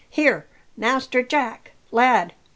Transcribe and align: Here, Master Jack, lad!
Here, 0.09 0.47
Master 0.75 1.21
Jack, 1.21 1.73
lad! 1.91 2.33